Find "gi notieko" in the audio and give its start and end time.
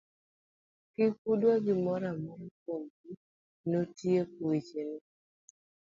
2.99-4.37